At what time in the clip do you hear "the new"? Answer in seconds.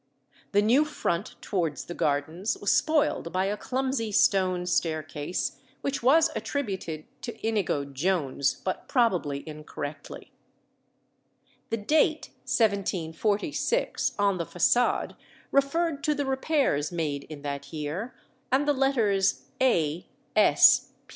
0.51-0.83